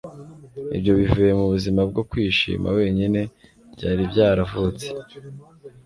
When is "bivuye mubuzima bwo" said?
0.99-2.01